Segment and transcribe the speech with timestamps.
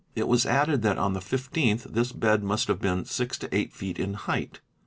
[0.15, 3.71] It was added— that on the 15th, this bed must have been 6 to 8
[3.71, 4.59] feet in height.